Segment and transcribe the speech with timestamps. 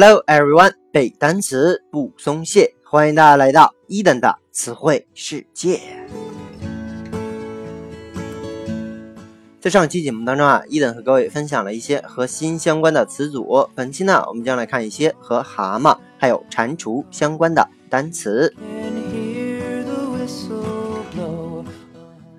[0.00, 5.80] Hello everyone，背单词不松懈，欢迎大家来到一等的词汇世界。
[9.60, 13.68] 在上期节目当中啊，一等和各位分享了一些和心相关的词组。
[13.74, 18.54] 本期呢，我们将来看一些和蛤蟆还有蟾蜍相关的单词。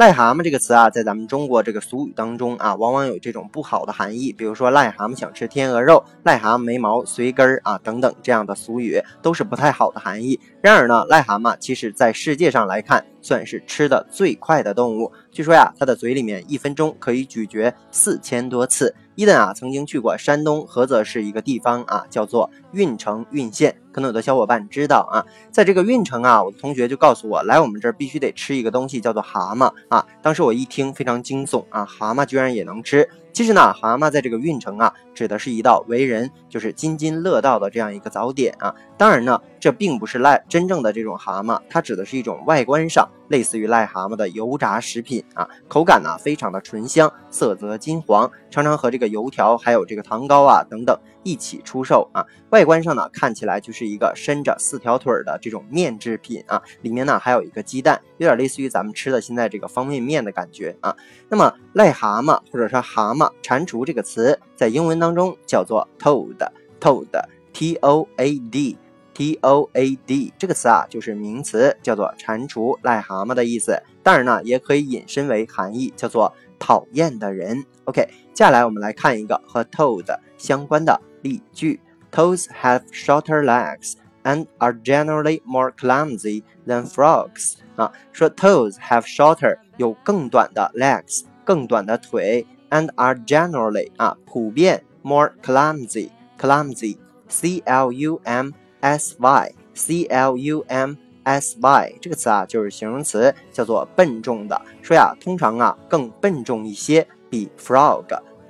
[0.00, 4.32] 癞蛤蟆这个词啊，在咱们中国这个俗语当中啊，往往有这种不好的含义。
[4.32, 10.40] 比如说，癞蛤蟆想吃天鹅肉，癞蛤蟆没毛随根儿啊，等等这样的俗语，都是不太好的含义。
[10.62, 15.12] 然而呢，癞蛤蟆其实在世界上来看，算是吃的最快的动物。
[15.30, 18.94] 据说呀，它的嘴里面一分钟可以咀嚼四千多次。
[19.16, 25.24] 伊登啊，曾经去过山东菏泽市一个地方啊，叫做运城运县，可能有的小伙伴知道啊。
[25.50, 30.06] 在这个运城啊，我的同学就告诉我，来我们这儿必须得吃一个东西，叫做蛤蟆啊。
[30.22, 33.08] 当时我一听非常惊悚啊，蛤蟆居然也能吃。
[33.40, 38.74] 其实呢，蛤蟆在这个运城啊，指的是一道为人就是津津乐道的这样一个早点啊。
[38.98, 52.22] 当然呢，这并不是癞真正的这种蛤蟆，它指的是一种外观上类似于癞蛤蟆的油炸食品啊，口感呢非常的醇香，色泽金黄，常常和这个油条还有这个糖糕啊等等一起出售啊。
[52.50, 60.94] 外观上呢看起来就是一个伸着四条腿的这种面制品啊，里面呢还有一个鸡蛋，有点类似于咱们吃的现在这个方便面的感觉啊。
[61.30, 73.82] 那么癞蛤蟆或者说蛤蟆、蟾蜍这个词在英文当中叫做 toad，toad，t o a d，t o a d 这个词啊就是名词，叫做蟾蜍、癞蛤蟆的意思。
[74.02, 77.64] 当然呢，也可以引申为含义，叫做讨厌的人。
[77.84, 81.80] OK，接下来我们来看一个和 toad 相关的例句
[82.12, 87.55] ：Toads have shorter legs and are generally more clumsy than frogs。
[87.75, 98.51] 啊，说 toads have shorter 有更短的 legs，更短的腿，and are generally 啊普遍 more clumsy，clumsy，c l u m
[98.81, 104.61] s y，c l u m s y 这个词啊就是形容词，叫做笨重的。
[104.81, 107.49] 说呀，通常啊更笨重一些，比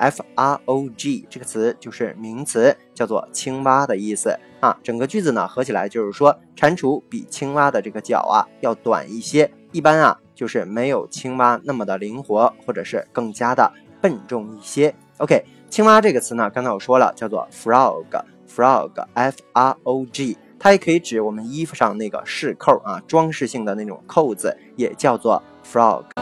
[0.00, 4.34] F R O G 这个词就是名词，叫做青蛙的意思。
[4.60, 14.94] 啊，整个句子呢合起来就是说，蟾蜍比青蛙的这个脚啊要短一些，一般啊就是没有青蛙那么的灵活，或者是更加的笨重一些。
[15.18, 26.19] OK，青蛙这个词呢，刚才我说了，叫做 frog，frog，f r o g，它也可以指我们衣服上那个饰扣啊，装饰性的那种扣子，也叫做 frog。